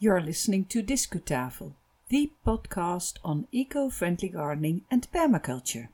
[0.00, 1.74] You're listening to Discutafel,
[2.08, 5.88] the podcast on eco friendly gardening and permaculture.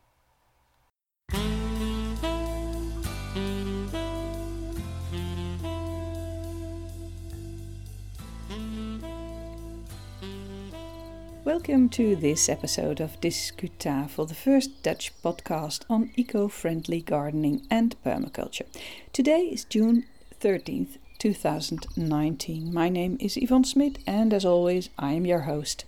[11.44, 17.94] Welcome to this episode of Discutafel, the first Dutch podcast on eco friendly gardening and
[18.02, 18.66] permaculture.
[19.12, 20.06] Today is June
[20.40, 22.72] 13th, 2019.
[22.72, 25.84] My name is Yvonne Smit, and as always, I am your host.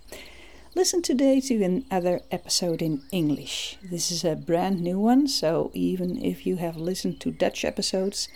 [0.75, 3.79] Listen today to another episode in English.
[3.83, 8.29] This is a brand new one, so even if you have listened to Dutch episodes,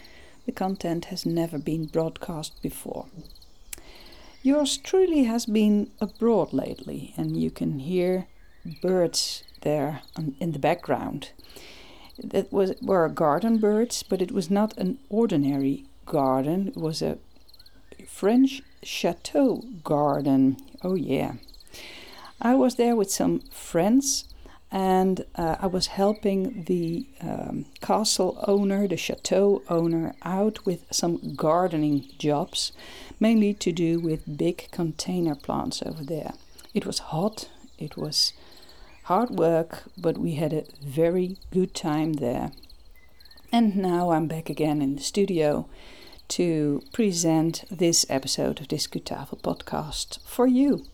[0.47, 3.05] the content has never been broadcast before.
[4.41, 8.25] Yours truly has been abroad lately, and you can hear
[8.81, 10.01] birds there
[10.39, 11.29] in the background.
[12.17, 16.69] That was were garden birds, but it was not an ordinary garden.
[16.69, 17.17] It was a
[18.07, 20.57] French chateau garden.
[20.83, 21.33] Oh, yeah.
[22.41, 24.25] I was there with some friends
[24.71, 31.35] and uh, I was helping the um, castle owner, the chateau owner, out with some
[31.35, 32.73] gardening jobs,
[33.19, 36.33] mainly to do with big container plants over there.
[36.73, 38.33] It was hot, it was
[39.03, 42.51] hard work, but we had a very good time there.
[43.53, 45.69] And now I'm back again in the studio
[46.29, 50.85] to present this episode of Discutafel podcast for you.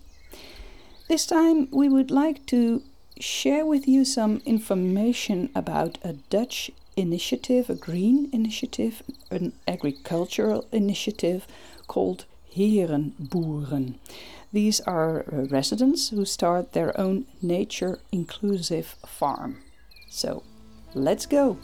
[1.08, 2.82] This time we would like to
[3.20, 11.48] share with you some information about a Dutch initiative, a green initiative, an agricultural initiative
[11.88, 12.26] called
[12.56, 13.96] Herenboeren.
[14.52, 19.62] These are residents who start their own nature inclusive farm.
[20.10, 20.44] So,
[20.94, 21.58] let's go!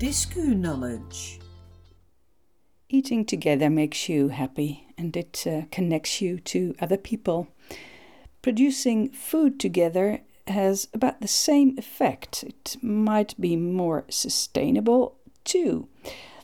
[0.00, 1.40] Discu knowledge.
[2.88, 7.48] Eating together makes you happy and it uh, connects you to other people.
[8.40, 12.44] Producing food together has about the same effect.
[12.44, 15.86] It might be more sustainable too.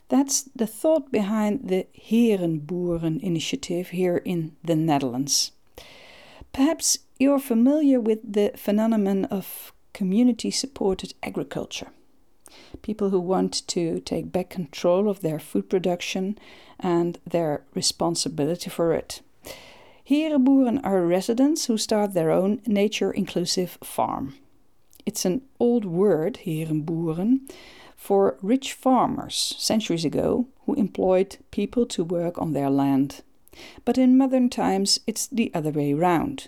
[0.07, 5.51] That's the thought behind the Herenboeren initiative here in the Netherlands.
[6.53, 11.87] Perhaps you're familiar with the phenomenon of community supported agriculture
[12.87, 16.39] people who want to take back control of their food production
[16.79, 19.19] and their responsibility for it.
[20.09, 24.35] Herenboeren are residents who start their own nature inclusive farm.
[25.05, 27.41] It's an old word, herenboeren,
[27.97, 33.21] for rich farmers centuries ago who employed people to work on their land.
[33.83, 36.47] But in modern times, it's the other way round.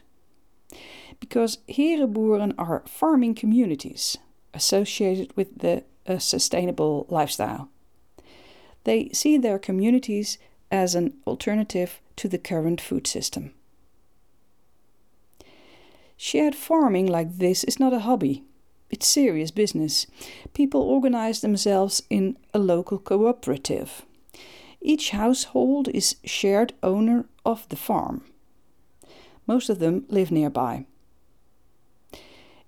[1.20, 4.18] Because herenboeren are farming communities
[4.54, 7.70] associated with the a sustainable lifestyle.
[8.84, 10.38] They see their communities
[10.72, 13.54] as an alternative to the current food system.
[16.18, 18.44] Shared farming like this is not a hobby,
[18.90, 20.08] it's serious business.
[20.54, 24.04] People organize themselves in a local cooperative.
[24.82, 28.24] Each household is shared owner of the farm.
[29.46, 30.86] Most of them live nearby.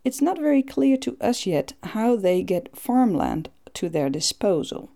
[0.04, 4.90] It's not very clear to us yet how they get farmland to their disposal.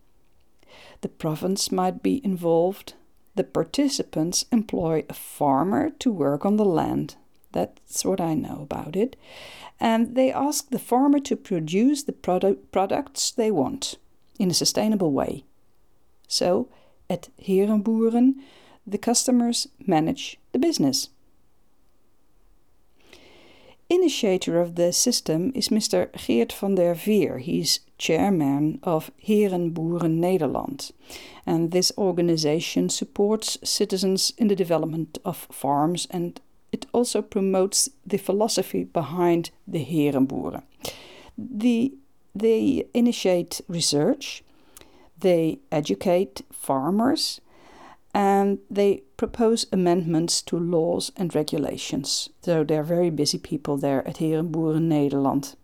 [1.01, 2.93] The province might be involved.
[3.35, 7.15] The participants employ a farmer to work on the land.
[7.51, 9.15] That's what I know about it.
[9.79, 13.97] And they ask the farmer to produce the product, products they want
[14.39, 15.45] in a sustainable way.
[16.27, 16.69] So,
[17.09, 18.35] at Herenboeren,
[18.87, 21.09] the customers manage the business.
[23.87, 26.11] Initiator of the system is Mr.
[26.13, 27.37] Geert van der Veer.
[27.37, 30.91] He's chairman of Herenboeren Nederland.
[31.45, 36.41] And this organization supports citizens in the development of farms and
[36.71, 40.63] it also promotes the philosophy behind the Herenboeren.
[41.37, 41.93] The,
[42.33, 44.43] they initiate research,
[45.19, 47.39] they educate farmers,
[48.15, 52.29] and they propose amendments to laws and regulations.
[52.41, 55.55] So they're very busy people there at Herenboeren Nederland.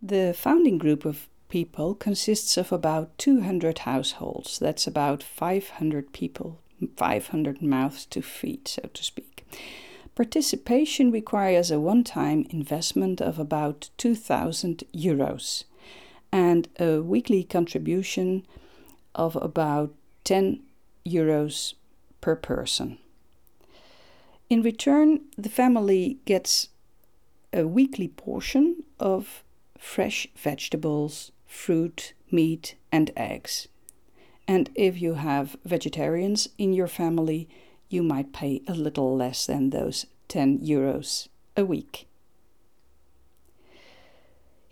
[0.00, 4.58] The founding group of people consists of about 200 households.
[4.58, 6.60] That's about 500 people,
[6.96, 9.46] 500 mouths to feed, so to speak.
[10.14, 15.64] Participation requires a one time investment of about 2,000 euros
[16.32, 18.46] and a weekly contribution
[19.14, 19.94] of about
[20.24, 20.60] 10
[21.06, 21.74] euros
[22.20, 22.98] per person.
[24.50, 26.68] In return, the family gets
[27.52, 29.42] a weekly portion of
[29.78, 33.68] fresh vegetables, fruit, meat, and eggs.
[34.46, 37.48] And if you have vegetarians in your family,
[37.88, 42.06] you might pay a little less than those 10 euros a week.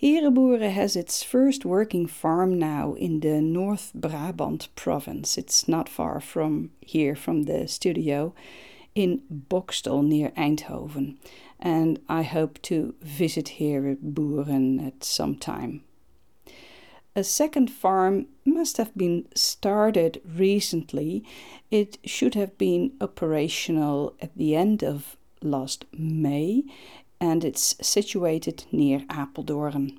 [0.03, 5.39] Herenboeren has its first working farm now in the North Brabant province.
[5.39, 8.35] It's not far from here, from the studio,
[8.97, 11.19] in Boxtel near Eindhoven.
[11.61, 15.85] And I hope to visit Herenboeren at some time.
[17.15, 21.25] A second farm must have been started recently.
[21.71, 26.65] It should have been operational at the end of last May
[27.23, 29.97] and it's situated near Apeldoorn.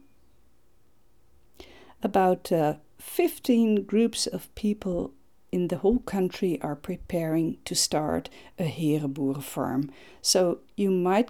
[2.04, 5.14] About uh, 15 groups of people
[5.50, 8.30] in the whole country are preparing to start
[8.60, 9.90] a Herenboeren farm.
[10.22, 11.30] So you might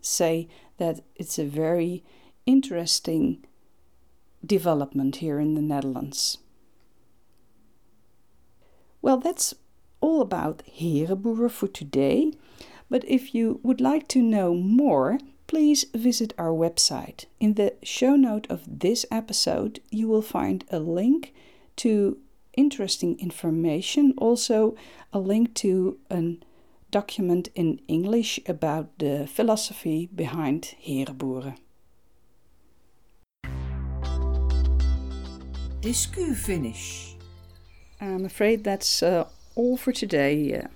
[0.00, 0.48] say
[0.78, 2.02] that it's a very
[2.44, 3.46] interesting
[4.44, 6.38] development here in the Netherlands.
[9.00, 9.54] Well, that's
[10.00, 12.32] all about Herenboeren for today.
[12.90, 17.26] But if you would like to know more, please visit our website.
[17.40, 21.34] In the show note of this episode, you will find a link
[21.76, 22.18] to
[22.56, 24.76] interesting information, also
[25.12, 26.38] a link to a
[26.90, 31.56] document in English about the philosophy behind Herenboeren.
[35.80, 37.16] Discu finish.
[38.00, 40.66] I'm afraid that's uh, all for today.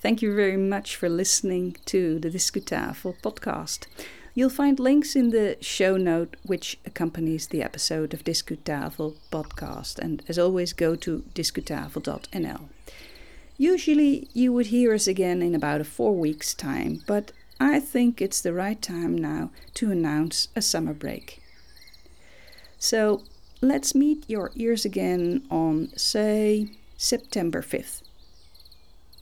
[0.00, 3.86] Thank you very much for listening to the Discutafel podcast.
[4.34, 9.98] You'll find links in the show note which accompanies the episode of Discutafel podcast.
[9.98, 12.62] And as always, go to discutafel.nl.
[13.58, 18.22] Usually, you would hear us again in about a four weeks' time, but I think
[18.22, 21.42] it's the right time now to announce a summer break.
[22.78, 23.24] So
[23.60, 28.00] let's meet your ears again on, say, September 5th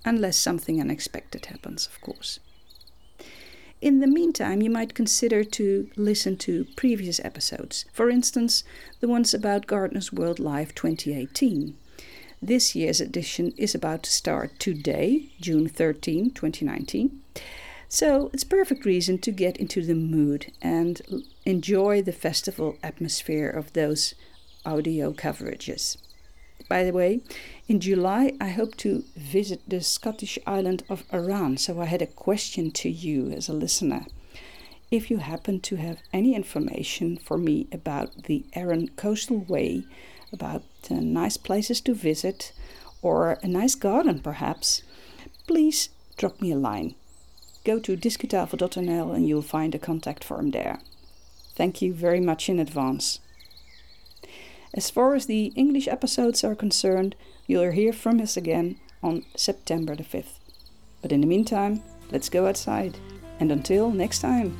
[0.04, 2.40] unless something unexpected happens, of course.
[3.80, 8.64] In the meantime, you might consider to listen to previous episodes, for instance,
[8.98, 11.76] the ones about Gardener's World Live 2018.
[12.42, 17.20] This year's edition is about to start today, June 13, 2019.
[17.88, 21.00] So it's perfect reason to get into the mood and
[21.46, 24.14] enjoy the festival atmosphere of those
[24.64, 25.96] audio coverages.
[26.68, 27.20] By the way,
[27.68, 32.06] in July I hope to visit the Scottish island of Arran, so I had a
[32.06, 34.06] question to you as a listener.
[34.90, 39.84] If you happen to have any information for me about the Arran Coastal Way,
[40.32, 42.52] about uh, nice places to visit,
[43.02, 44.82] or a nice garden perhaps,
[45.46, 46.94] please drop me a line.
[47.64, 50.80] Go to discutafel.nl and you'll find a contact form there.
[51.54, 53.20] Thank you very much in advance.
[54.74, 57.16] As far as the English episodes are concerned,
[57.46, 60.38] you'll hear from us again on September the 5th.
[61.00, 62.98] But in the meantime, let's go outside.
[63.40, 64.56] And until next time.